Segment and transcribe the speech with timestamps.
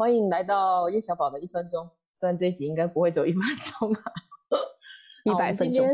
[0.00, 1.86] 欢迎来到叶小宝的一分钟。
[2.14, 4.02] 虽然这一集应该不会走一分钟啊，
[5.30, 5.86] 一百分钟，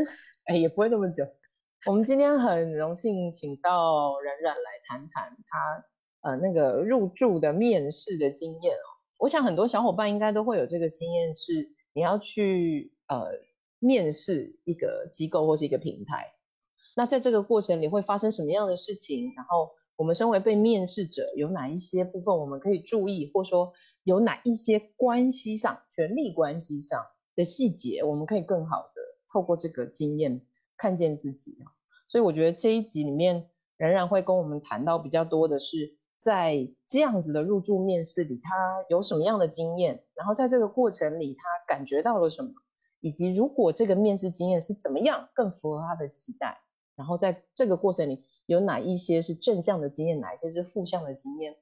[0.45, 1.25] 哎，也不会那么久。
[1.87, 5.85] 我们今天很荣幸请到冉冉来谈谈他
[6.21, 8.87] 呃那个入住的面试的经验哦。
[9.17, 13.25] 我想很多小伙伴应该都会有这个经验，是你要去呃
[13.79, 16.25] 面试一个机构或是一个平台，
[16.95, 19.33] 那在这个过程里会发生什么样的事情？
[19.35, 23.73] 然后我们身为被面试者，有哪一些部分我们可以注意，或说
[24.07, 26.97] 有哪一些关系上、权力关系上
[27.35, 30.41] 的细节，我们可以更好的透过这个经验
[30.77, 31.67] 看见自己啊。
[32.07, 38.55] 所以我觉得这一集里面，仍然会跟我们谈到比较多的是，在这样子的入住面试里，他
[38.87, 42.49] 有什么样的经验，然后在这个过程里，他感觉到了什么，
[43.01, 46.57] 以及如果这个面试经验是怎么样更符合他的期待，
[46.95, 51.57] 然后在这个过程里有哪一些是正向的经验，哪一些是负向的经验，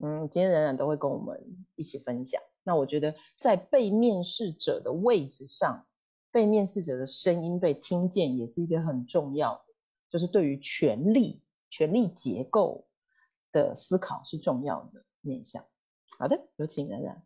[0.00, 1.40] 嗯，今天冉冉都会跟我们
[1.76, 2.40] 一起分享。
[2.62, 5.86] 那我觉得在被面试者的位置上，
[6.30, 9.74] 被面试者的声音被听见，也是一个很重要的。
[10.08, 12.86] 就是对于权力、权力结构
[13.52, 15.64] 的思考是重要的面向。
[16.18, 17.22] 好的，有请冉冉。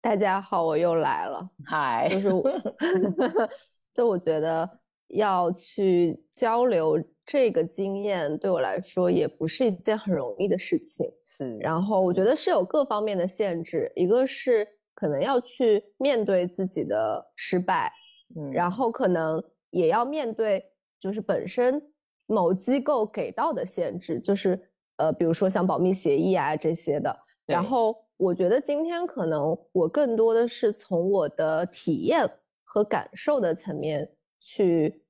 [0.00, 1.50] 大家好，我又来了。
[1.64, 2.30] 嗨， 就是，
[3.92, 11.10] 就我觉得要去交流这个经验，对我来说也不是一件很容易的事情。
[11.36, 17.92] 是，然后我觉得是有各方面的限制，一个是可能要去面对自己的失败，
[18.36, 20.70] 嗯，然后可能也要面对。
[21.00, 21.82] 就是本身
[22.24, 24.58] 某机构给到的限制，就是
[24.96, 27.14] 呃，比如说像保密协议啊这些的。
[27.44, 32.26] 然后我觉得今天可能我更多的是从我的体验
[32.62, 35.04] 和感受的层面去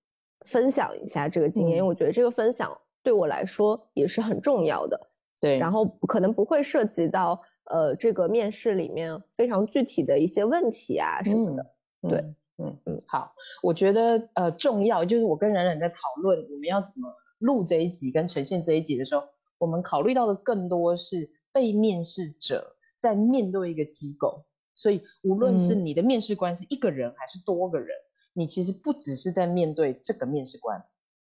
[0.45, 4.98] 分享一下这个经验，因为我觉得这个分享对我来说也是很重要的。
[5.44, 11.66] 对，然后可能不会涉及到呃这个面试里面非常具体的一些问题啊什么的。
[12.08, 12.34] 对。
[12.56, 13.34] 嗯嗯，好，
[13.64, 19.24] 我觉得呃重要就是我跟冉冉在讨论我们要怎么录这一集跟呈现这一集的时候，
[19.58, 27.88] 我们考虑到的更多是被面试者在面对一个机构，所以无论是你的面试官是一个人还是多个人，
[28.33, 30.80] 你其实不只是在面对这个面试官，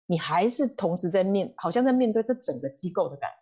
[0.06, 3.30] 你还是同时在面，好像在面对这整个机构的感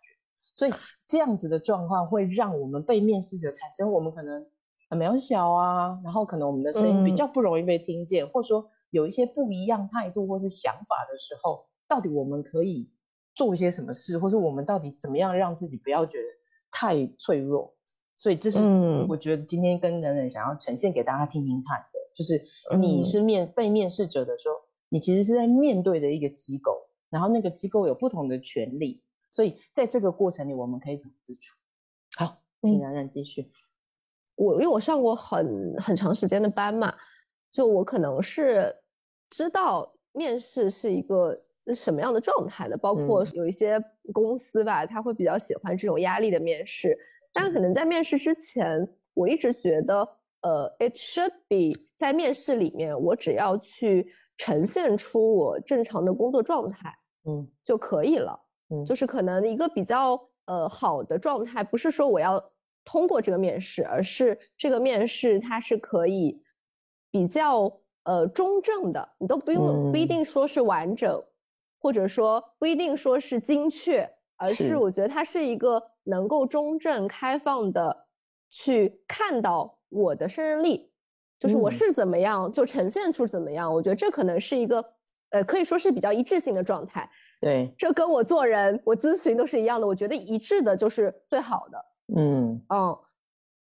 [0.55, 0.71] 所以
[1.07, 4.45] 这样子的状况会让我们被面试者产生我们可能。
[4.89, 12.91] 很渺小啊，然后可能我们的声音比较不容易被听见，或者说有一些不一样态度或是想法的时候，到底我们可以
[13.33, 16.25] 做一些什么事，或是我们到底怎么样让自己不要觉得
[16.69, 17.73] 太脆弱？
[18.17, 18.59] 所以这是
[19.07, 22.43] 我觉得今天跟人人想要呈现给大家听听看的，就是
[22.77, 24.55] 你是面被面试者的时候，
[24.89, 26.77] 你其实是在面对的一个机构，
[27.09, 31.57] 然后那个机构有不同的权利，所以在这个过程里，我们可以怎么自处？
[32.17, 33.51] 好，请冉冉继续。
[34.35, 36.93] 我因为我上过很很长时间的班嘛，
[37.51, 38.75] 就我可能是
[39.29, 41.41] 知道面试是一个
[41.75, 43.81] 什么样的状态的，包括有一些
[44.13, 46.97] 公司吧，他会比较喜欢这种压力的面试。
[47.31, 50.01] 但可能在面试之前，我一直觉得，
[50.41, 56.93] 呃，it should be 在面试里面，我只要去呈现出我正常的工作状态，
[57.25, 58.37] 嗯，就可以了。
[58.71, 62.43] 嗯，就是可能一个比较呃好的状态，不是说我要。
[62.83, 66.41] 通过这个面试，而是这个面试它是可以
[67.11, 67.71] 比较
[68.05, 71.23] 呃中正的，你都不用不一定说是完整，
[71.79, 78.07] 或者说不一定说是精确，而是我觉得它是一个能够中正开放的
[78.49, 80.91] 去看到我的胜任力，
[81.39, 83.71] 就是我是怎么样就呈现出怎么样。
[83.71, 84.83] 我觉得这可能是一个
[85.29, 87.07] 呃可以说是比较一致性的状态。
[87.41, 91.85] 对，这跟我做人我咨询都是一样的，我觉得一致的就是最好的。
[92.15, 92.61] 嗯。
[92.69, 92.97] 嗯，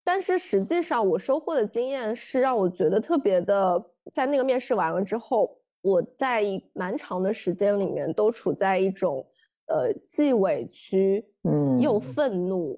[0.05, 9.25] 但是实际上我收获的经验是让我觉得特别的，在那个面试完了之后，我在蛮长的时间里面都处在一种
[9.69, 12.01] 呃既委屈嗯又。
[12.01, 12.77] 愤怒，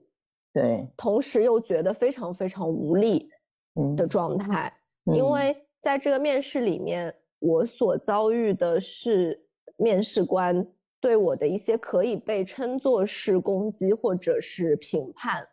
[0.53, 3.31] 对，同时又觉得非常非常无力
[3.96, 4.06] 的。
[4.06, 4.70] 状态，
[5.14, 9.41] 因为在这个面试里面，我所遭遇的是
[9.76, 10.67] 面试官
[11.00, 15.47] 对我的一些可以被称作是攻击或者是评判。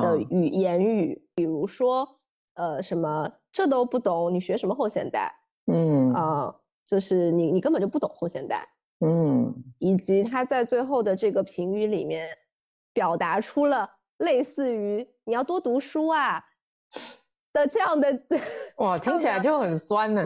[0.00, 2.08] 的语言语，比如说，
[2.54, 5.34] 呃，什么这都不懂，你学什么后现代？
[5.66, 6.54] 嗯啊，
[6.86, 8.64] 就是你你根本就不懂后现代。
[9.04, 12.28] 嗯，以及他在最后的这个评语里面，
[12.92, 16.40] 表达出了类似于你要多读书啊
[17.52, 18.22] 的这样的
[18.78, 20.24] 哇，听起来就很酸呢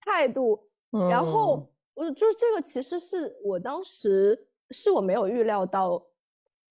[0.00, 0.68] 态度。
[1.10, 6.06] 然后我就是这个，其实是我当时是我没有预料到，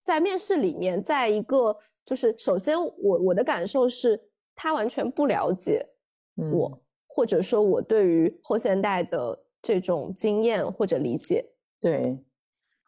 [0.02, 1.76] 在面试里面，在一个。
[2.06, 5.88] 就是首先我我的感受是他完全不了解
[6.34, 12.22] 我，嗯或者说我对于后现代的这种经验或者理解，对，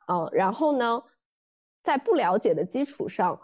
[0.08, 1.02] 嗯，然后呢，
[1.80, 3.40] 在不了解的基础上，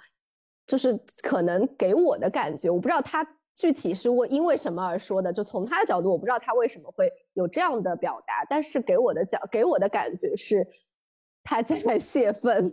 [0.66, 10.66] 就是可能给我的感觉，我不知道他具体是为因为什么而说的，就从他的角度，我不知道他为什么会有这样的表达，但是给我的角给我的感觉是
[11.44, 12.70] 他在 泄愤，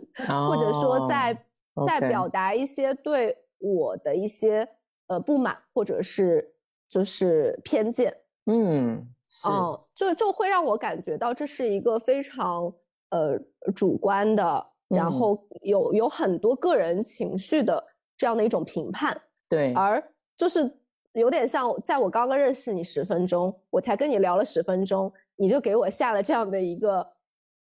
[0.48, 1.32] 或者说在
[1.74, 4.66] 哦在表达一些对我的一些
[5.08, 6.54] 呃不满，或者是
[6.88, 8.16] 就是偏见。
[8.46, 9.06] 嗯，
[9.44, 12.72] 哦，嗯，就就会让我感觉到这是一个非常
[13.10, 13.38] 呃
[13.74, 15.12] 主观的，然嗯。
[15.12, 17.84] 后有有很多个人情绪的
[18.16, 20.02] 这样的一种评判，对，而
[20.40, 20.74] 就是
[21.12, 27.06] 有点像在我刚刚认识你十分钟，我才跟你聊了十分钟，你就给我下了这样的一个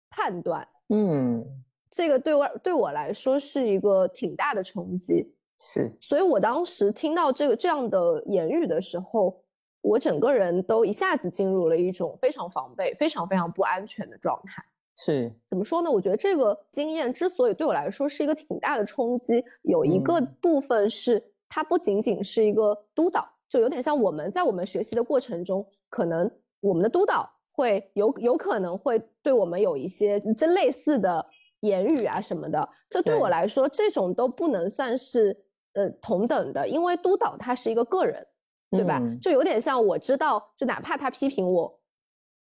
[0.09, 1.45] 判断，嗯，
[1.89, 5.35] 这个对我对我来说是一个挺大的冲击。
[5.59, 9.43] 是，所以我当时听到这个这样的言语的时候，
[9.81, 14.63] 我整个人都一下子进入了一种非常防备、非常非常不安全的状态。
[14.95, 15.91] 是，怎么说呢？
[15.91, 26.31] 我觉得这个经验之所以对我来说是一个挺大的冲击，有一个嗯部分是它不仅仅是一个督导，就有点像我们在我们学习的过程中，可能
[26.61, 31.23] 我们的督导会有有可能会对我们有一些这类似的
[31.59, 32.69] 言语啊什么的。
[32.89, 35.37] 这对我来说，这种都不能算是
[35.73, 38.25] 呃同等的，因为督导他是一个个人，
[38.69, 38.99] 对吧？
[39.01, 41.79] 嗯就有点像我知道，就哪怕他批评我，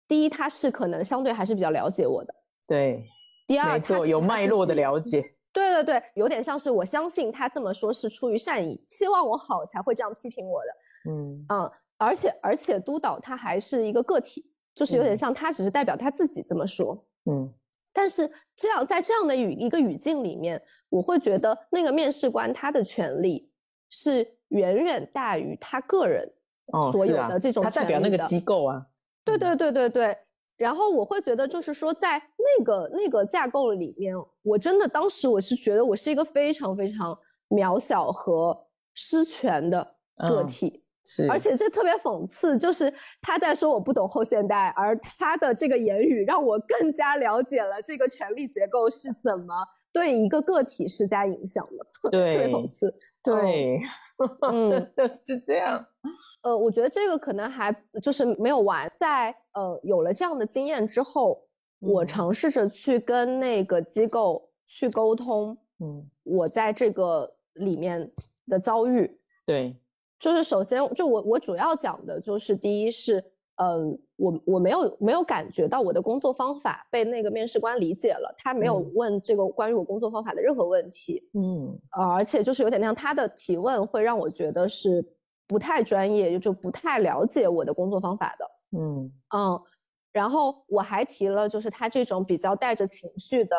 [0.06, 2.32] 第一他是可能相对还是比较了解我的。
[2.64, 3.04] 对，
[3.48, 11.10] 第二，有脉络的了解，对对对，有点像是我相信他这么说是出于善意，希望我好才会这样批评我的。
[11.10, 17.04] 嗯，嗯，而且而且督导他还是一个个体，就是有点嗯像他只是代表他自己这么说。
[17.30, 17.52] 嗯，
[17.92, 23.50] 但是这样在这样的语一个语境里面，我会觉得那个面试官他的权利
[23.88, 26.32] 是远远大于他个人
[26.72, 28.86] 哦，所有的这种他代表那个权利的机构啊，嗯
[29.24, 30.16] 对对对对对。
[30.60, 37.18] 然后我会觉得，就是说，在那个那个架构里面，我真的当时我是觉得我是一个非常非常
[37.48, 39.82] 渺小和失权的
[40.28, 42.92] 个嗯体，是，而且这特别讽刺，就是
[43.22, 49.54] 他在说我不懂后现代，而他的这个言语让我更加了解了这个权力结构是怎么
[49.94, 52.92] 对一个个体施加影响的，对 特别讽刺。
[53.22, 53.80] 对，
[54.52, 54.68] 嗯。
[54.70, 55.84] 真的是这样，
[56.42, 61.46] 呃，我觉得这个可能还就是没有完，在呃有了这样的经验之后，
[61.80, 62.06] 我嗯。
[62.06, 68.10] 尝试着去跟那个机构去沟通嗯，我在这个里面
[68.46, 69.20] 的遭遇。
[69.46, 69.76] 对，
[70.18, 73.24] 就是首先，就我我主要讲的就是第一是，
[73.56, 73.78] 呃，
[74.16, 78.92] 我我没有没有感觉到我的工作方法被那个面试官理解了，他没有嗯。
[78.94, 85.04] 问这个关于我工作方法的任何问题，嗯，呃，而且就是有点像他的提问会让我觉得是
[85.46, 88.78] 不太专业，就不太了解我的工作方法的。
[88.78, 89.60] 嗯，嗯，
[90.12, 93.56] 然后我还提了，就是他这种比较带着情绪的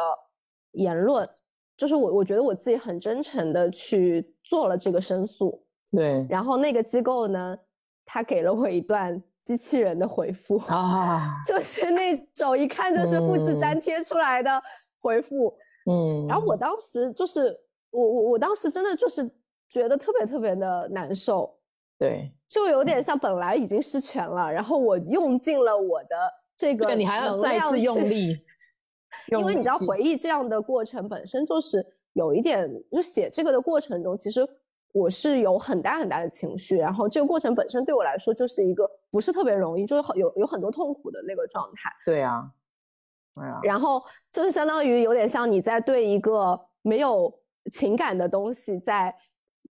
[0.72, 1.30] 言论，
[1.78, 7.58] 就是我我觉得我自己很真诚的去做了这个申诉，对，然后那个机构呢，
[8.06, 14.62] 他给了我一段机器人的回复，啊， 就是那种一看就是复制粘贴出来的
[15.00, 15.54] 回复，
[15.90, 17.58] 嗯，然后我当时就是
[17.90, 19.28] 我我我当时真的就是
[19.70, 21.58] 觉得特别特别的难受，
[21.98, 22.84] 对，就有。
[22.84, 26.18] 点像本来已经失权了，然后我用尽了我的
[26.56, 28.38] 这个你还要再次用力，
[29.32, 34.48] 因为你知道回忆这样的过程本身就是有一点，就写这个的过程中，其实
[34.94, 41.92] 我是有很大很大的情绪，然后这个过程本身对我来说就是一个不是特别容易，就是很有有很多痛苦的那个状态。
[42.06, 42.44] 对啊，
[43.34, 47.34] 对啊，然后就是相当于有点像你在对一个没有
[47.72, 49.16] 情感的东西在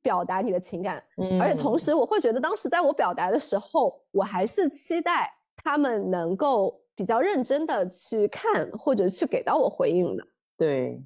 [0.02, 1.04] 表达你的情感，
[1.40, 5.32] 而且同嗯时我会觉得当时在我表达的时候，我还是期待
[5.64, 10.26] 他们能够比较认真的去看或者去给到我回应的。
[10.58, 11.04] 对。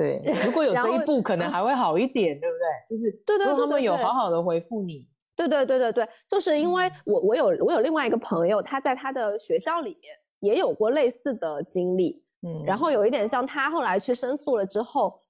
[0.00, 2.64] 对， 如果有这一步，可能还会好一点，对不对？
[2.88, 6.92] 就是对对如果他们有好好的回复你，对对对对对，就是因为嗯。
[7.04, 15.20] 我我有我有另外一个朋友，他在他的学校里面也有过类似的经历，嗯，然后有一点像他后来去申诉了之后，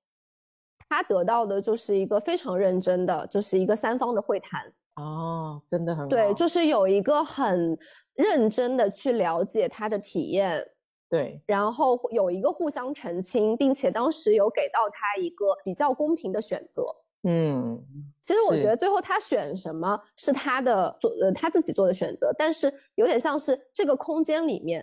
[0.89, 7.77] 他得到的就是一个非常认真的，就是一个三方的会谈，哦，真的很对，就是有一个很
[8.15, 10.65] 认真的去了解他的体验，
[11.11, 16.87] 对，然后有一个互相澄清，并且当时有给到他一个比较公平的选择。
[17.25, 17.79] 嗯，
[18.23, 24.83] 其实我觉得最后他选什么是他的做呃他自己做的选择，但是有点像是这个空间里面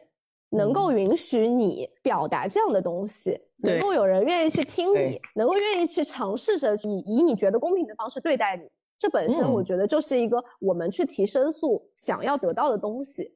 [0.50, 1.00] 能够嗯。
[1.00, 8.70] 允许你表达这样的东西，能够有人愿意去听你，能够愿意去尝试着以以你觉得公平的方式对待你，
[9.00, 13.36] 这本身我觉得就是一个我们去提申诉想要得到的东西。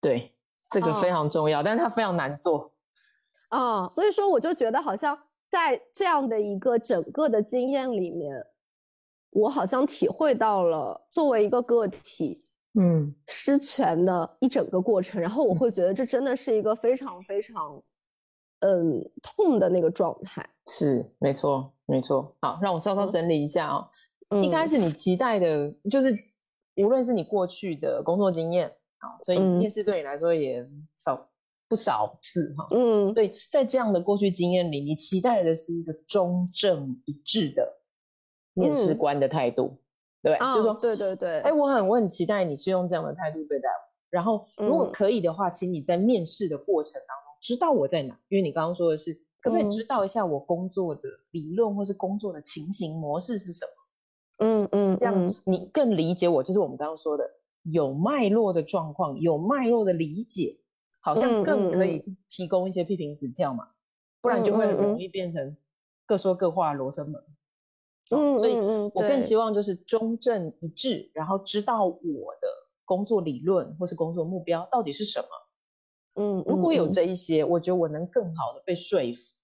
[0.00, 0.35] 对，
[0.70, 2.72] 这个非常重要，但是它非常难做。
[3.48, 5.16] 啊，所以说我就觉得好像
[5.48, 8.34] 在这样的一个整个的经验里面，
[9.30, 12.42] 我好像体会到了作为一个个体，
[12.78, 17.82] 嗯，失权的一整个过程，然后我会觉得这真的是一个非常非常，
[18.60, 20.44] 嗯，痛的那个状态。
[20.66, 22.36] 是，没错，没错。
[22.40, 23.88] 好，让我稍稍整理一下啊。
[24.42, 26.12] 一开始你期待的就是，
[26.82, 28.74] 无论是你过去的工作经验
[29.06, 31.28] 啊，所以面试对你来说也少。
[31.68, 37.80] 不少次哈，嗯，对，在这样的过去经验里，你期待的是一个中正一致的
[38.54, 39.76] 面试官的态度，
[40.22, 40.54] 对不对？
[40.54, 43.82] 就说对对对，哎，我很我很期待你是用这样的态度对待我。
[44.10, 54.46] 然后，如果可以的话，请你在面试的过程当中知道我在哪，因为你刚刚说的是可不可以知道一下我工作的理论或是工作的情形模式是什么？
[54.46, 57.28] 嗯嗯，这样你更理解我，就是我们刚刚说的
[57.70, 60.58] 有脉络的状况，有脉络的理解。
[60.98, 63.68] 好像更可以提供一些批评指教嘛，
[64.20, 65.56] 不然就会容易变成
[66.04, 67.22] 各说各话罗生门。
[68.10, 68.56] 嗯，所以
[68.92, 72.48] 我更希望就是中正一致，然后知道我的
[72.84, 75.28] 工作理论或是工作目标到底是什么。
[76.16, 79.36] 嗯，如果有这一些，我觉得我能更好的被说服。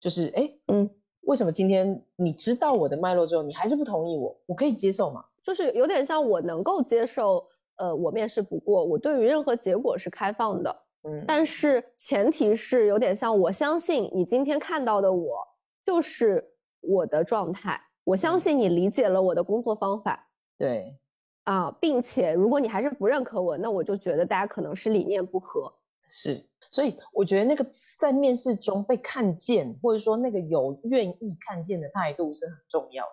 [0.00, 0.90] 就是哎，嗯，
[1.20, 4.36] 为什么今天你知道我的脉络之后，你还是不同意我？
[4.46, 5.24] 我可以接受吗？
[5.44, 10.70] 就是有点像我能够接受，呃，我面试不过，我对于任何结果是开放的。
[11.06, 15.36] 嗯但是前提是有点像，我相信你今天看到的我
[15.84, 16.42] 就是
[16.80, 20.98] 我的状态，我相信你理解了我的工作方法，对，
[21.44, 25.70] 啊，并且如果你还是不认可我，那我就觉得大家可能是理念不合。
[26.08, 27.66] 是，所以我觉得那个
[27.98, 33.10] 在面试中被看见，或者说那个有愿意看见的态度是很重要的，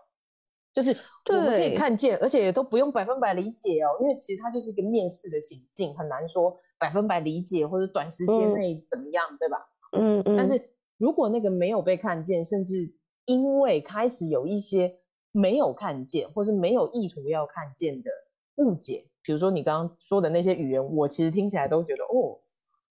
[0.73, 0.95] 就是
[1.29, 6.59] 我们可以看见，而且也都不用百分百理解哦，因为其实它就是一个面试的情境，很难说。
[6.79, 9.57] 百分百理解或者短时间内怎么样，对吧？
[9.91, 10.35] 嗯嗯。
[10.35, 10.59] 但是
[10.97, 12.91] 如果那个没有被看见，甚至
[13.25, 14.91] 因为开始有一些
[15.31, 18.09] 没有看见，或是没有意图要看见的
[18.55, 22.39] 误解，比如说你刚刚说的那些语言，我其实听起来都觉得哦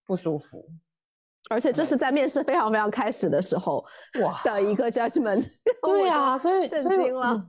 [0.06, 0.64] 不舒服。
[1.50, 3.84] 而且这是在面试非常非常开始的时候
[4.22, 5.46] 哇的一个 judgment。
[5.82, 7.44] 对啊，所以震惊了。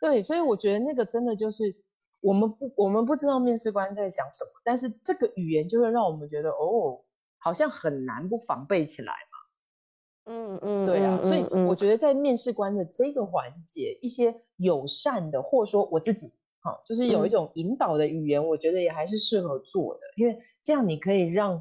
[0.00, 1.76] 对，所以我觉得那个真的就是。
[2.24, 7.02] 我们不，我们不知道面试官在想什么，但是这个语言就会让我们觉得，哦，
[7.38, 10.32] 好像很难不防备起来嘛。
[10.32, 21.60] 嗯嗯，对啊，所以我觉得在面试官的这个环节，一些友善的，或者说我自己，好，就是有一种引导的语言，我觉得也还是适合做的，因为这样你可以让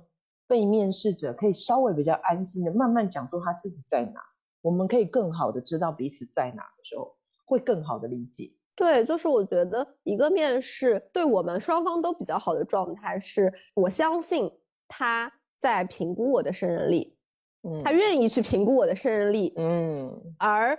[0.51, 4.21] 被面试者可以稍微比较安心的慢慢讲出他自己在哪，
[4.61, 7.15] 我们可以更好的知道彼此在哪的时候，
[7.45, 8.51] 会更好的理解。
[8.75, 14.51] 对，就是我觉得一个面试对我们双方都比较好的状态是，我相信
[14.89, 17.15] 他在评估我的胜任力，
[17.63, 20.77] 嗯，他愿意去评估我的胜任力，嗯，而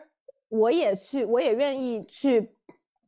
[0.50, 2.54] 我也去，我也愿意去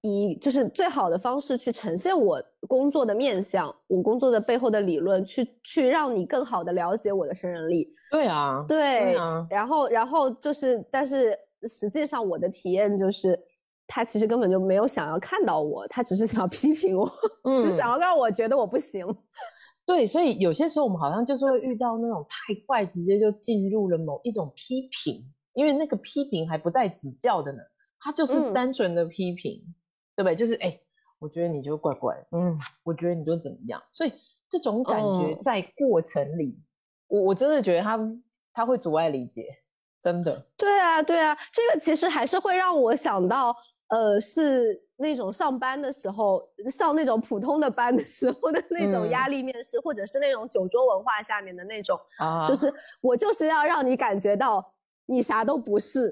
[0.04, 7.92] 以就是最好的方式去呈现我工作的面相，我工作的背后的理论，去去让你更好的了解我的胜任力。
[8.10, 9.16] 对啊，对，
[9.50, 11.36] 然后然后就是，但是
[11.68, 13.36] 实际上我的体验就是。
[13.86, 17.06] 他其实根本就没有想要看到我，他只是想要批评我，
[17.60, 19.06] 只想要让我觉得我不行。
[19.84, 27.58] 对，所以有些时候我们好像就是会遇到那种太快，直接就进入了某一种批评，因为那个批评还不带指教的呢，
[28.00, 29.62] 他就是单纯的批评，
[30.16, 30.34] 对不对？
[30.36, 30.78] 就是哎，
[31.18, 34.12] 我觉得你就怪怪，嗯，我觉得你就怎么样，所以
[34.48, 36.58] 这种感觉在过程里，
[37.08, 37.98] 我我真的觉得他
[38.52, 39.48] 他会阻碍理解，
[40.00, 40.46] 真的。
[40.56, 43.56] 对啊，对啊，这个其实还是会让我想到。
[43.88, 46.42] 呃，是那种上班的时候，
[46.72, 56.08] 上那种普通的班的时候的那种压力面试，或者是那种酒桌文化下面的那种，啊，就是我就是要让你感觉到你啥都不是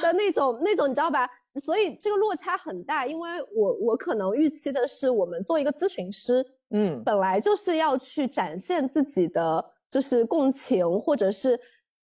[0.00, 1.28] 的那种那种，你知道吧？
[1.58, 11.58] 所以这个落差很大，因为我我可能预期的是，我们做一个咨询师，嗯，本来就是要去展现自己的就是共情，或者是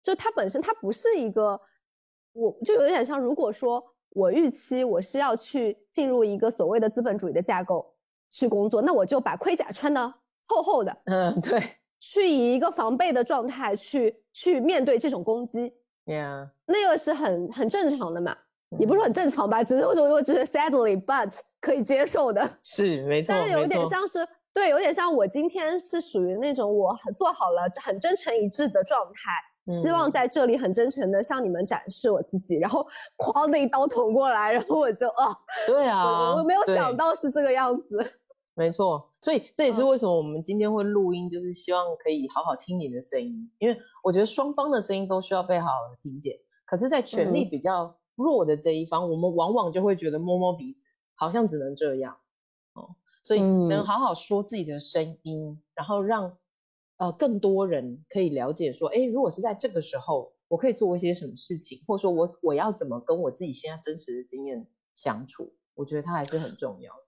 [0.04, 1.60] 就它本身它不是一个，
[2.34, 3.84] 我就有点像如果说。
[4.14, 7.96] 我预期我是要去进入一个所谓的资本主义的架构
[8.32, 10.02] 去工作，那我就把盔甲穿的
[10.46, 15.72] 厚厚的，嗯，对，去以一个防备的状态去去面对这种攻击
[16.08, 18.36] ，Yeah，那个是很很正常的嘛，
[18.78, 24.20] 也不是很正常吧，只是我我觉得 sadly but 可以接受的， 是没错，但是有点像是
[24.54, 29.32] 对，有点像我今天是属于那种我很做好了很真诚一致的状态。
[29.72, 32.84] 希望在这里很真诚的向你们展示我自己，然后
[33.18, 38.20] 哐的一刀捅过来，然后我就哦，对啊，我我没有想到是这个样子。
[38.56, 46.34] 没错，所以这也是为什么我们今天会录音，就是希望可以好好听你的声音，因为我觉得双方的声音都需要被好好的听见。
[46.66, 52.18] 可是，在权力比较弱的这一方，我们往往就会觉得摸摸鼻子，好像只能这样
[52.74, 52.96] 哦。
[53.22, 56.38] 所以，能好好说自己的声音，然后让
[56.98, 67.02] 呃更多人可以了解说，哎，如果是在这个时候，我可以做一些什么事情，或者说我我要怎么跟我自己现在真实的经验相处，我觉得它还是很重要的。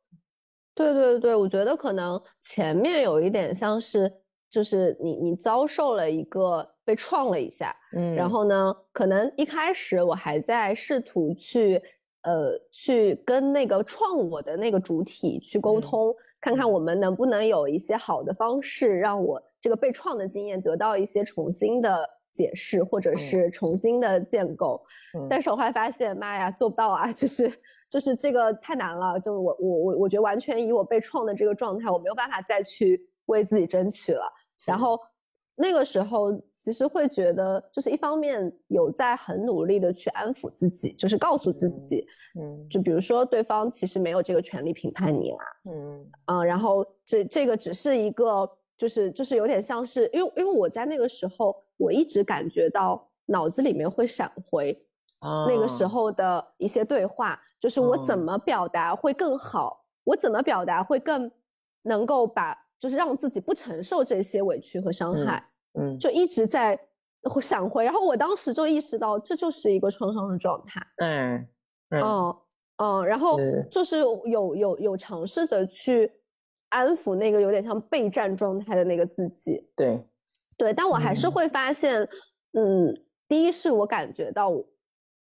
[0.73, 11.81] 对对对，我觉得可能前面有一点像是，就是你你遭受了一个被创了一下，嗯，然后呢，可能一开始我还在试图去，
[12.23, 24.81] 呃，去跟那个创我的那个主体去沟通，看看我们能不能有一些好的方式，让我这个被创的经验得到一些重新的解释，或者是重新的建构。
[25.29, 27.51] 但是我后来发现，妈呀，做不到啊，就是。
[27.91, 34.23] 就是这个太难了，就我我我我觉得完全以我被创的这个状态，我没有办法再去为自己争取了。
[34.65, 34.97] 然后
[35.55, 42.05] 那个时候其实会觉得，就是一方面有在很努力的去安抚自己，就是告诉自己，
[42.39, 45.37] 嗯，就比如说对方其实没有这个权利评判你啦，
[45.69, 46.11] 嗯。
[46.27, 54.85] 嗯，然后这这个只是一个，就是就是有点像是，因为因为我在那个时候，我一直感觉到脑子里面会闪回。
[55.47, 55.85] 那个时。
[55.85, 61.29] 候的一些对话，就是我怎么表达会更好，我怎么表达会更
[61.83, 65.47] 能够把，就是让自己不承受这些委屈和伤害，
[65.79, 66.77] 嗯，就一直在
[67.39, 71.47] 闪回，然后我当时就意识到这就是一个创伤的状态，嗯，
[71.91, 72.35] 嗯。
[72.77, 73.37] 嗯，然后
[73.69, 76.11] 就是有有有尝试着去
[76.69, 80.03] 安抚那个有点像备战状态的那个自己，对，
[80.57, 82.01] 对，但我还是会发现，
[82.53, 84.51] 嗯，第一是我感觉到。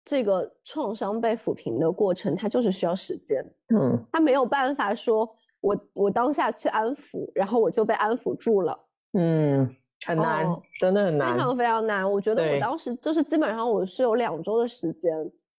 [0.10, 3.46] 这个创伤被抚平的过程，它就是需要时间。
[3.75, 8.78] 嗯，它没有办法说，我我当下去安抚，然后我就被安抚住了。
[9.13, 10.46] 嗯，很难，
[10.80, 12.12] 真的很难，非常非常难。
[12.12, 15.13] 我觉得我当时就是基本上我是有两周的时间，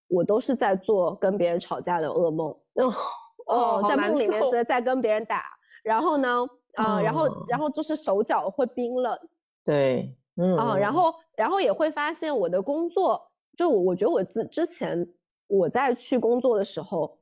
[0.08, 2.54] 我都是在做跟别人吵架的噩梦。
[3.46, 5.42] 哦， 在梦里面在在跟别人打，
[5.82, 9.18] 然后呢， 啊，然后然后就是手脚会冰冷。
[9.64, 13.20] 对，嗯，啊，然后然后也会发现我的工作。
[13.56, 15.04] 就我，我觉得我之之前
[15.48, 17.18] 我在去工作的时候，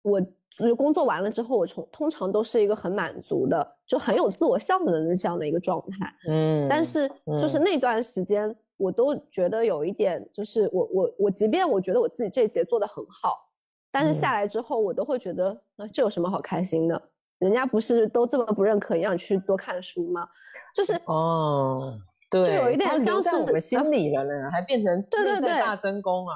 [0.00, 0.18] 我
[0.50, 6.12] 就是工作完了之后，我从通常都是一个很满足的，就很有自我效能的这样的一个状态。
[6.28, 7.08] 嗯，但是
[7.40, 13.50] 就是那段时间，我都觉得有一点，就是我我我，即便我觉得我自己这一节做的很好，
[13.90, 17.00] 但是下来之后，我都会觉得啊，这有什么好开心的？
[17.38, 20.28] 人家不是都这么不认可，让你去多看书吗？
[20.74, 21.98] 就是哦。
[22.30, 26.34] 对，就有一点像是我们心里了呢，还变成对对对大声公啊，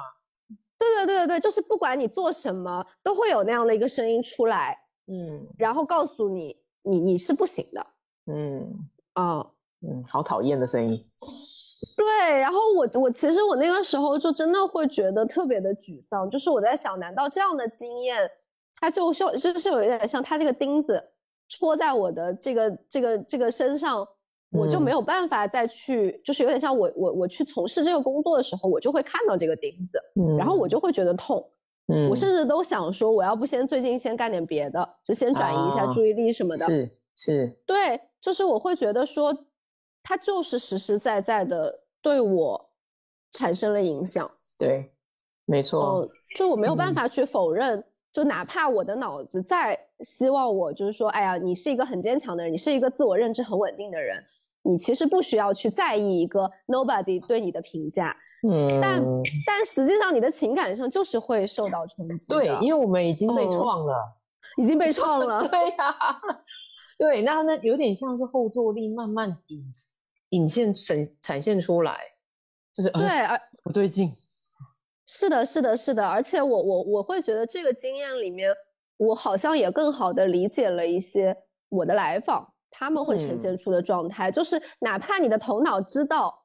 [0.83, 7.87] 对对对对对，就是不管你做什么，都会有那样的一个声音出来，嗯，然后告诉你，你你是不行的，
[8.25, 8.89] 嗯。
[9.13, 9.45] 啊
[9.81, 10.99] 嗯，好讨厌的声音，
[11.95, 18.27] 对，然后我我其实我那个时候就真的会觉得特别的沮丧，就是我在想，难道这样的经验，
[18.81, 21.11] 它就像就是有一点像它这个钉子
[21.47, 24.07] 戳在我的这个这个这个身上。
[24.53, 31.43] 我就没有办法再去，就是有点像我我我去从事这个工作的时候，我就会看到这个钉子，嗯然后我就会觉得痛，
[31.87, 39.35] 嗯，我甚至都想说，我要不先最近先干点别的，就先转移一下注意力什么的，是是，对，就是我会觉得说，
[40.03, 42.69] 它就是实实在在的对我
[43.31, 44.91] 产生了影响，对，
[45.45, 47.83] 没错，嗯就我没有办法去否认。
[48.13, 54.23] 就哪怕我的脑子再希望我，就是说，哎呀，你是一个很坚强的人，你是一个自我认知很稳定的人，
[54.63, 58.15] 你其实不需要去在意一个 nobody 对你的评价，
[58.47, 59.03] 嗯，但
[59.45, 62.27] 但实际上你的情感上就是会受到冲击。
[62.29, 63.95] 对，因为我们已经被创了，
[64.57, 65.45] 已经被创了。
[65.49, 66.21] 对呀，
[66.97, 69.63] 对，那那有点像是后坐力慢慢引
[70.29, 71.97] 引现呈展现出来，
[72.73, 74.11] 就是对，而不对劲。
[75.05, 78.49] 是的，是的，是的，而且我我我会觉得这个经验里面，
[78.95, 81.35] 我好像也更好的理解了一些
[81.67, 86.43] 我的来访他们会呈现出的状态，就是哪怕你的头脑知道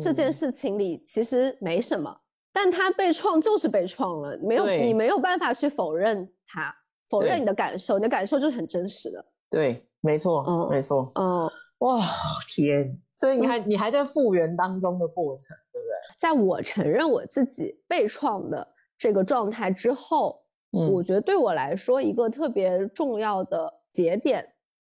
[0.00, 2.18] 这件事情里其实没什么，
[2.52, 6.74] 但他被创就是被创了，没有你没有办法去否认它，
[7.10, 9.24] 否认你的感受，你的感受就是很真实的。
[9.50, 12.04] 对，没错，嗯，没错，嗯，哇
[12.48, 15.54] 天，所以你还你还在复原当中的过程。
[15.70, 15.94] 对不对？
[16.18, 24.44] 在我承认我自己被创的这个状态之后，嗯，我觉得对我来说一个特别重要的节点，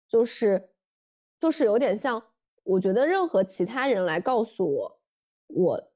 [0.08, 0.70] 就是，
[1.38, 2.22] 就是有点像，
[2.62, 5.00] 我觉得任何其他人来告诉我
[5.48, 5.90] 我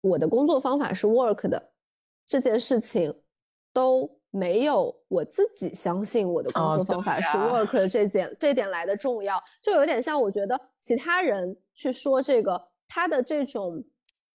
[0.00, 1.72] 我的工作方法是 work 的
[2.26, 3.14] 这件事情，
[3.72, 9.42] 都没有我自己相信我的工作方法是 work 的这点这点来的重要。
[9.62, 13.82] 就有点像我觉得其他人去说这个，他的这种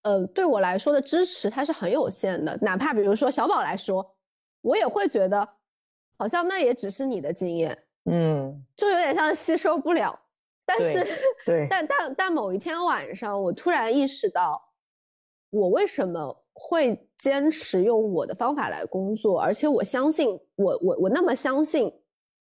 [0.04, 2.58] 呃对我来说的支持，它是很有限的。
[2.62, 4.16] 哪怕比如说小宝来说，
[4.62, 5.48] 我也会觉得
[6.18, 10.20] 好像那也只是你的经验，嗯，就有点像吸收不了。
[10.66, 11.08] 但是，
[11.46, 14.62] 对，但但但某一天晚上，我突然意识到，
[15.50, 21.92] 我为什么会坚持用我的方法来工作，而且我相信我我我那么相信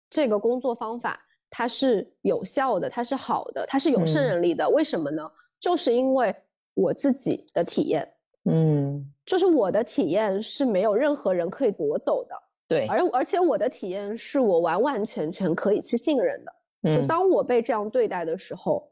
[0.10, 1.18] 这个工作方法
[1.50, 4.70] 它是有效的，它是好的，它是有胜任力的。
[4.70, 5.32] 为什么呢？
[5.60, 6.36] 就是因为
[6.74, 12.36] 我自己的体验，嗯，就是我的体验是没有任何人可以夺走的，
[12.68, 16.54] 对，而而且我的体验是我完完全全可以去信任的。
[16.94, 18.90] 就当我被这样对待的时候，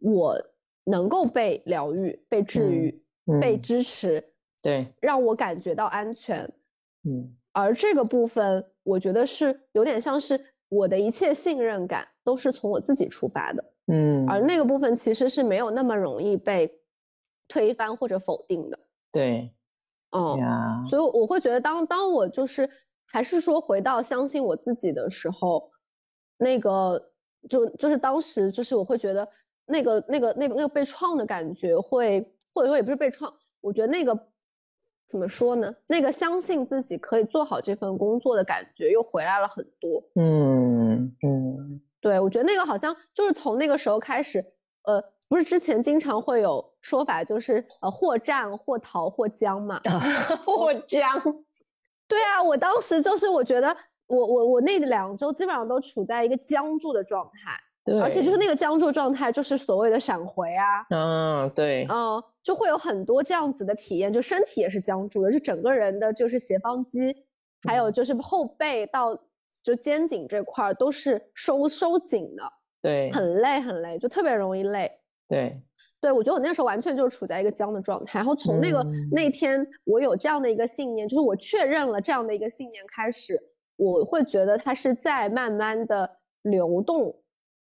[0.00, 0.36] 我
[0.84, 3.02] 能够被疗愈、被治愈、
[3.40, 4.22] 被支持，
[4.62, 6.44] 对，让我感觉到安全。
[7.04, 13.64] 嗯，而这个部分，我觉得是有点像是我的一切信任感都是从我自己出发的。
[13.86, 16.70] 嗯，而那个部分其实是没有那么容易被
[17.48, 18.78] 推翻或者否定的。
[19.10, 19.50] 对，
[20.10, 20.38] 哦，
[20.88, 22.68] 所以我会觉得，当当我就是
[23.10, 25.70] 还是说回到相信我自己的时候。
[26.40, 27.10] 那个
[27.50, 29.28] 就就是当时就是我会觉得
[29.66, 34.16] 那个那个那个那个被创的感觉会或者说也不是被创，我觉得那个
[35.08, 35.74] 怎么说呢？
[35.88, 40.00] 那个相信自己可以做好这份工作的感觉又回来了很多。
[40.14, 44.38] 嗯嗯，对，我觉得那个好像就是从那个时候开始，
[44.84, 49.80] 呃，不是之前经常会有说法，就是呃或战或逃或僵嘛，
[50.46, 51.20] 或僵。
[52.08, 53.76] 对啊，我当时就是我觉得。
[54.08, 67.14] 我我我那两周基本上都处在一个僵住的状态，对，而且就是那个僵住状态，就是所谓的闪回啊，嗯，对，嗯，就会有很多这样子的体验，就身体也是僵住的，就整个人的就是斜方肌，
[67.68, 69.14] 还有就是后背到
[69.62, 72.42] 就肩颈这块儿都是收收紧的，
[72.80, 74.90] 对，很累很累，就特别容易累，
[75.28, 75.60] 对，
[76.00, 83.40] 对我觉得我那时候完全就是处在一个僵的状态，然后从那个那天我有这样的一个信念，就是我确认了这样的一个信念开始。
[83.76, 87.14] 我会觉得它是在慢慢的流动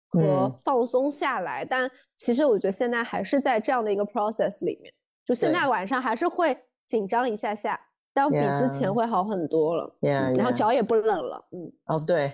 [0.08, 4.92] 和放松下来，但其实我觉得现在还是在这样的一个 process 里面。
[5.26, 7.78] 就现在晚上还是会紧张一下下，
[8.14, 9.94] 但比之前会好很多了。
[10.34, 11.44] 然后脚也不冷了。
[11.52, 12.24] 嗯，哦对，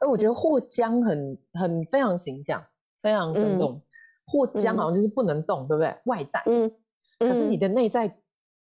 [0.00, 2.64] 哎，我觉得或僵很很非常形象，
[3.00, 3.80] 非常生动。
[4.26, 5.96] 或僵好像就是不能动，对不对？
[6.04, 6.70] 外在，嗯，
[7.18, 8.18] 可是你的内在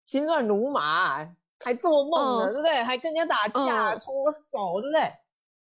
[0.06, 1.36] 心乱如麻。
[1.60, 2.84] 还做梦呢，对不对？
[2.84, 5.12] 还跟人家打架、搓手，对不对？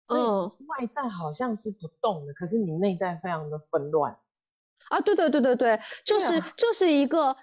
[0.04, 4.14] 所以外在好像是不动的，可是你内在非常的纷乱
[4.90, 5.00] 啊！
[5.00, 7.34] 对对对对对，就是就是一个，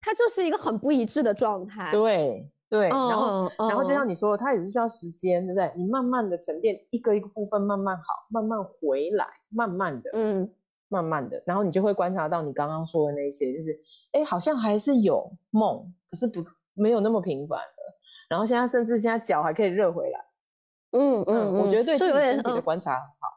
[0.00, 1.90] 它就是一个很不一致的状态。
[1.90, 5.72] 对对，然后然后就像你说，它也是需要时间，对不对？
[5.76, 10.48] 你慢慢的沉淀，一个一个部分慢慢好，慢慢回来，慢慢的，嗯，
[10.88, 13.78] 慢慢的，然后你就会观察到你刚刚说的那些，就是
[14.12, 17.98] 哎，好像还是有梦，可是不没有那么频繁了。
[18.28, 20.24] 然后现在甚至现在脚还可以热回来，
[20.92, 23.28] 嗯嗯，我觉得对身体的观察很好。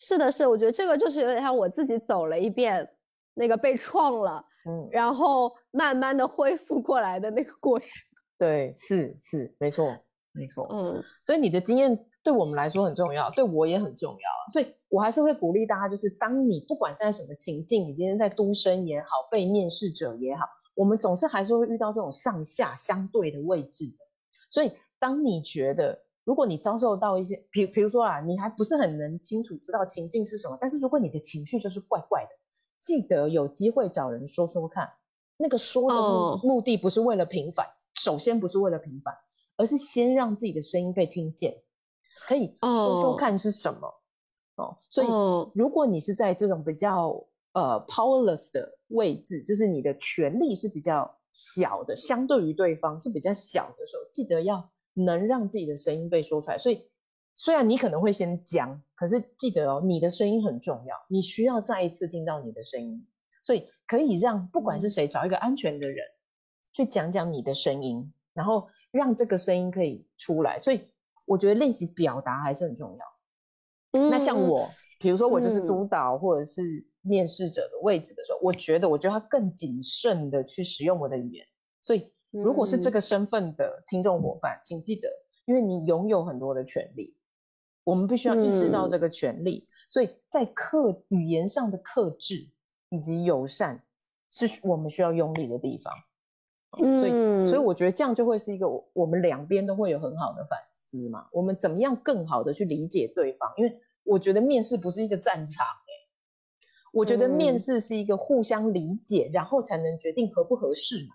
[0.00, 2.88] 是的，是，我觉得这个就是有点像我自己走了一遍
[3.34, 7.88] 那个被创了，嗯，然后慢慢的恢复过来的那个过程。
[8.38, 9.86] 对，是是，没错
[10.32, 20.42] 没错，嗯，所以你的经验对我们来说很重要，对我也很重要，所以我还是会鼓励大家，就是当你不管是在什么情境，你今天在都生也好，被面试者也好，
[20.74, 23.96] 我们总是还是会遇到这种上下相对的位置的。
[24.50, 32.30] 所以，当你觉得，如果你遭受到一些，比比如说啊，你还不是很能清楚知道情境是什么，但是如果你的情绪就是怪怪的，
[32.78, 34.88] 记得有机会找人说说看。
[35.40, 39.14] 那个说的目目的不是为了平反，首先不是为了平反，
[39.56, 41.54] 而是先让自己的声音被听见，
[42.26, 43.88] 可以说说看是什么。
[44.56, 45.06] 哦，所以
[45.54, 47.08] 如果你是在这种比较
[47.52, 51.14] 呃 powerless 的位置，就是你的权力是比较。
[51.30, 56.58] 小的相对于对方是比较小的时候，记得要能让自己的声音被说出来。
[56.58, 56.82] 所以
[57.34, 63.06] 虽然你可能会先讲，可是记得哦，你的声音很重要，你需要再一次听到你的声音。
[63.42, 66.04] 所以可以让不管是谁找一个安全的人
[66.72, 70.58] 去讲讲你的声音，然后让这个声音可以出来。
[70.58, 70.88] 所以
[71.28, 74.00] 我觉得练习表达还是很重要。
[74.10, 76.86] 那像我，比如说我就是督导或者是。
[77.00, 81.46] 面试者的位置的时候，我觉得，我觉得他更谨慎的去使用我的语言。
[81.80, 85.08] 所以，如果是这个身份的听众伙伴，请记得，
[85.46, 87.16] 因为你拥有很多的权利，
[87.84, 89.66] 我们必须要意识到这个权利。
[89.88, 92.50] 所以在克语言上的克制
[92.90, 93.82] 以及友善，
[94.28, 95.94] 是我们需要用力的地方。
[96.76, 97.10] 所以，
[97.48, 101.26] 所以我觉得这样就会是一个我们两边都会有很好的反思嘛。
[101.32, 103.50] 我们怎么样更好的去理解对方？
[103.56, 105.92] 因为我觉得面试不是一个战场，哎，
[106.92, 111.14] 我觉得面试是一个互相理解，然后才能决定合不合适嘛。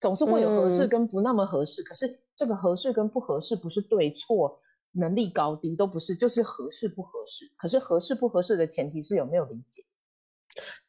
[0.00, 4.60] 总是会有合适跟不那么合适，可是这个合适跟不合适不是对错、
[4.90, 7.44] 能力高低都不是，就是合适不合适。
[7.56, 9.84] 可是合适不合适的前提是有没有理解？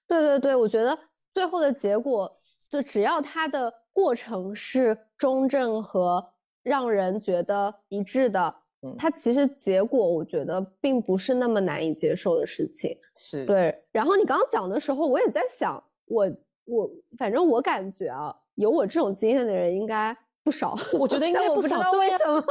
[0.07, 0.97] 对对对，我觉得
[1.35, 2.31] 最后的结果。
[2.75, 6.21] 就只要它的过程是中正和
[6.61, 12.93] 让人觉得一致的，嗯，它其实结果我觉得并不是那么难以接受的事情。
[13.15, 13.73] 是对。
[13.93, 16.29] 然后你刚刚讲的时候，我也在想，我
[16.65, 20.75] 我反正我感觉啊，有我这种经验的人应该不少。
[20.99, 21.77] 我觉得应该不少。
[21.93, 22.43] 为什么？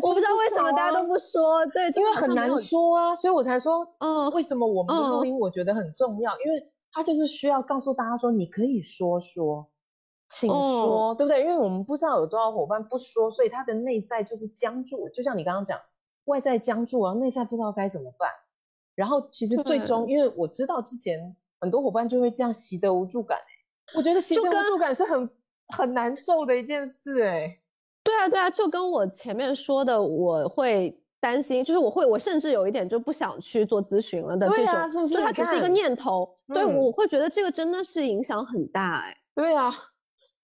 [0.00, 1.66] 我不知道为什么大家都不说。
[1.74, 6.70] 对，因为很难说啊，所以我才说，嗯，为什么我们的录音我觉得很重要，因为。
[6.94, 9.68] 他就是需要告诉大家说，你可以说说，
[10.30, 11.40] 请说，对不对？
[11.42, 15.08] 因为我们不知道有多少伙伴不说，所以他的内在就是僵住。
[15.08, 15.80] 就像你刚刚讲，
[16.26, 18.30] 外在僵住啊，内在不知道该怎么办。
[18.94, 23.40] 然后其实最终，因为我知道之前很多伙伴就会这样习得无助感。
[23.96, 25.28] 我觉得习得无助感是很
[25.76, 27.24] 很难受的一件事。
[27.24, 27.60] 哎，
[28.04, 31.00] 对啊，对啊，就跟我前面说的，我会。
[31.24, 36.36] 担心就是我会，我甚至有一点就不想去做咨询了的这种，就它只是一个念头。
[36.48, 39.16] 对，我会觉得这个真的是影响很大哎。
[39.34, 39.72] 对啊，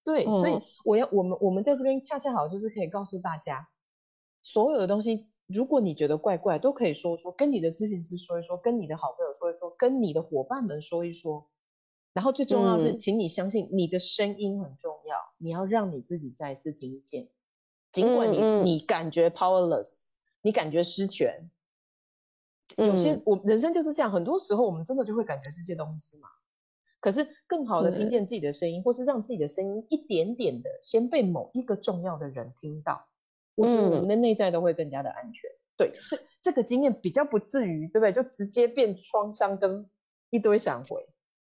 [0.02, 3.68] 对，所以我要我们我们在这边恰恰好就是可以告诉大家，
[4.40, 11.50] 所有的东西，如果你觉得怪怪，都可以说说，跟你的咨询师说一说，跟你的好朋友说一说，跟你的伙伴们说一说。
[12.14, 17.28] 然后最重要是，请你相信你的声音很重要，你要让你自己再次听见，
[17.92, 20.06] 尽管你你感觉 powerless。
[20.42, 21.50] 你感觉失权，
[22.76, 26.28] 有些我人生就是这样，很多时候我们真的就会感觉这些东西嘛。
[26.98, 33.06] 可是更好的听见自己的声音，或是让自己的声音一点点的先被某一个重要的人听到，
[33.54, 35.50] 我觉得我们的内在都会更加的安全。
[35.76, 38.12] 对，这这个经验比较不至于，对不对？
[38.12, 39.88] 就直接变创伤跟
[40.28, 41.06] 一堆闪回。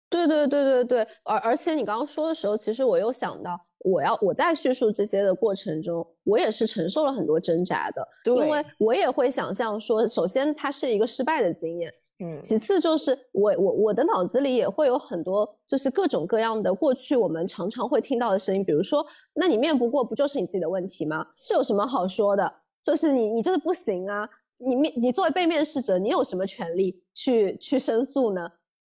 [0.09, 3.68] 对对对对对，而而且你刚刚说的时候，其实我又想到。
[3.79, 21.25] 我要我在叙述这些的过程中，我也是承受了很多挣扎的，因为我也会想象说，首先它是一个失败的经验，嗯，其次就是我我我的脑子里也会有很多就是各种各样的过去我们常常会听到的声音，比如说，那你面不过不就是你自己的问题吗？
[21.45, 22.53] 这有什么好说的？
[22.83, 28.49] 就是你你就是不行啊，你面你作为被面试者，你有什么权利去去申诉呢？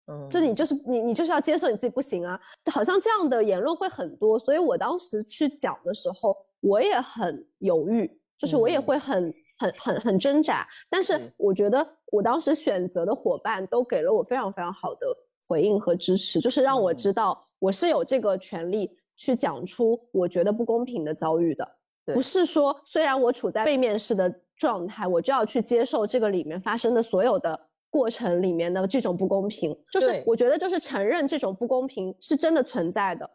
[0.08, 2.38] 嗯，就你就是你，你就是要接受你自己不行啊，
[2.72, 10.66] 好像这样的言论会很多，所以我当时去讲的时候，我也很犹豫，就是我也会很很很很挣扎。
[10.90, 15.06] 但是我觉得我当时选择的伙伴都给了我非常非常好的
[15.46, 21.76] 回应和支持，就是让我知道我是有这个权利去讲出我觉得不公平的遭遇的，
[22.12, 27.68] 不是说虽然我处在被面试的状态，我就要去接受这个里面发生的所有的。
[27.92, 33.30] 过程里面的这种不公平，就是我觉得就是承认这种不公平是真的存在的，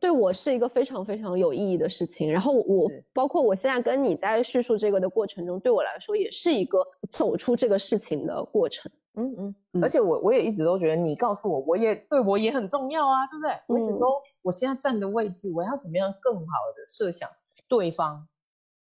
[0.00, 2.30] 对我是一个非常非常有意义的事情。
[2.30, 8.90] 然后我包括我现在跟你在叙述这个的过程中，对我来说也是一个走出这个事情的过程。
[9.14, 13.52] 嗯嗯，而且我我也一直都觉得你告诉我，我也对我也很重要啊，对不对？
[13.68, 16.42] 我一直说我现在站的位置，我要怎么样更好
[16.76, 17.30] 的设想
[17.68, 18.26] 对方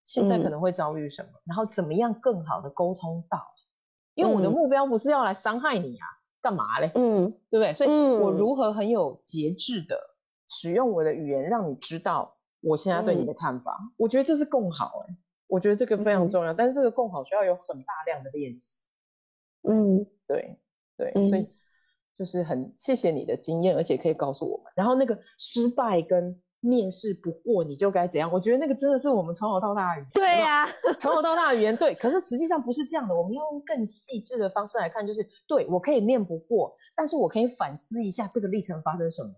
[0.05, 3.39] 现在可能会遭遇什么，然后怎么样更好的沟通到。
[4.17, 6.07] 因为我的目标不是要来伤害你啊，
[6.41, 6.91] 干嘛嘞？
[6.95, 7.73] 嗯，对不对？
[7.73, 9.97] 所以我如何很有节制的
[10.49, 13.79] 使用我的语言，让你知道我现在对你的看法？
[13.97, 16.53] 我觉得这是共好哎，我觉得这个非常重要。
[16.53, 18.81] 但是这个共好需要有很大量的练习。
[19.63, 20.59] 嗯，对
[20.97, 21.49] 对，所以
[22.19, 24.73] 就是很谢谢你的经验，而且可以告诉我们。
[24.75, 26.43] 然后那个失败跟。
[26.61, 28.29] 面试不过你就该怎样？
[28.33, 30.11] 我觉得那个真的是我们从小到大的语言。
[30.15, 30.67] 对呀，
[30.99, 31.95] 从小到大的语言对。
[31.95, 39.31] 可是实际上不是这样的，我们要用更细致的方式来看，就是对我可以面不过，但是我可以反思一下这个历程发生什么，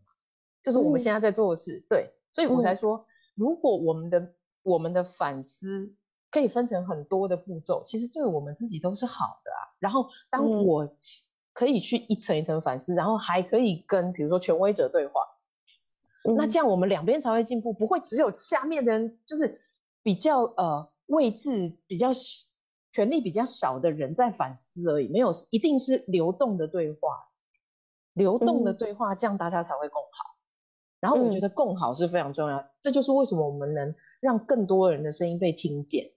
[0.62, 1.84] 就是我们现在在做的事。
[1.88, 3.04] 对，所以我才说，
[3.34, 5.94] 如果我们的我们的反思
[6.30, 9.60] 可以分成很多的步骤，其实对我们自己都是好的啊。
[9.78, 10.88] 然后当我
[11.52, 15.20] 可以去一层一层反思，然后还可以跟比如说权威者对话。
[16.36, 19.60] 那这样我们两边才会进步，不会只有下面的人，就是
[20.02, 22.10] 比较呃位置比较
[22.92, 26.98] 权力比较少的人在反思而已，没有一定是流动的对话，
[28.14, 30.36] 流动的对话，这样大家才会共好。
[31.00, 36.10] 然后我觉得共好是非常重要，这就是为什么我们能让更多人的声音被听见。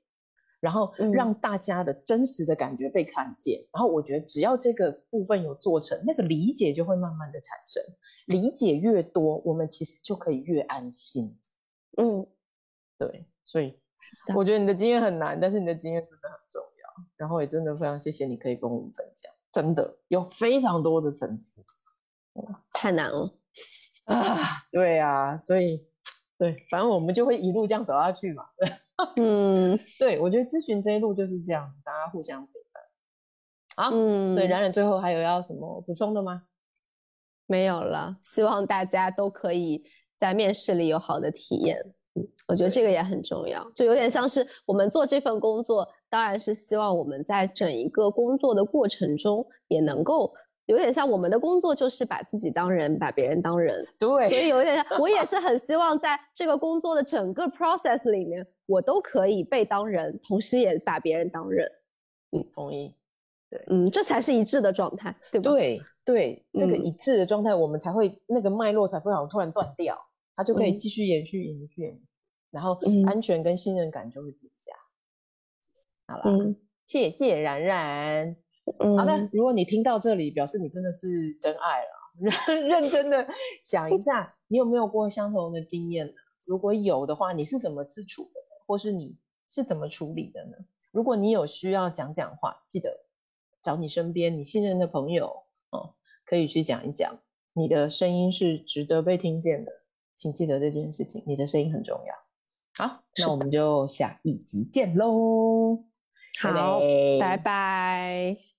[0.62, 3.60] 然后让大家的真实的感觉被看见。
[3.74, 7.84] 然后我觉得只要这个部分有做成，那个理解就会慢慢的产生。
[8.28, 11.38] 理解越多，我们其实就可以越安心。
[11.98, 12.26] 嗯，
[12.98, 13.78] 对，所以
[14.34, 17.06] 我觉得你的经验很难，但是你的经验真的很重要。
[17.18, 21.62] 然后也真的非常谢谢你可以跟我们分享，真的有非常多的层次。
[22.72, 23.30] 太难了
[24.06, 24.38] 啊！
[24.72, 25.90] 对啊，所以
[26.38, 28.46] 对，反正我们就会一路这样走下去嘛。
[29.18, 32.84] 嗯，对，我觉得咨询这一路就是这样子，大家互相陪伴。
[33.76, 36.44] 好，嗯，所以冉冉最后还有要什么补充的吗？
[37.48, 39.84] 没有了，希望大家都可以
[40.18, 41.78] 在面试里有好的体验。
[42.16, 50.34] 嗯，我觉得这个也很重要，就有点像是我们做这份工作，当然是希望我们在整一个工作的过程中也能够。
[50.68, 53.86] 有点像我们的工作就是把自己当人，把别人当人。
[54.00, 61.70] 对，所以有点像我也 是很希望在这个工作的整个 process 里面，我都可以被当人，同时也把别人当人。
[62.32, 62.96] 嗯，同意。
[63.50, 65.52] 对，嗯，这才是一致的状态，对吧？
[65.52, 70.00] 对对，这个一致的状态，我们才会那个脉络才不会突然断掉，
[70.34, 72.02] 它就可以继续延续、延续，
[72.50, 74.74] 然后安全跟信任感就会增加。
[76.08, 76.56] 好了，嗯，
[76.86, 78.38] 谢谢冉冉。
[78.98, 82.02] 好的，如果你听到这里，表示你真的是真爱了。
[82.48, 83.26] 认认真的
[83.62, 86.14] 想一下，你有没有过相同的经验呢？
[86.48, 88.40] 如果有的话，你是怎么自处的，
[88.72, 89.18] 或是你
[89.50, 90.56] 是怎么处理的呢？
[90.92, 93.02] 如果你有需要讲讲话，记得
[93.62, 97.20] 找你身边你信任的朋友哦，可以去讲一讲。
[97.52, 99.74] 你的声音是值得被听见的，
[100.16, 102.88] 请记得这件事情，你的声音很重要。
[102.88, 105.84] 好，那我们就下一集见喽。
[106.42, 106.80] 好，
[107.20, 108.51] 拜拜。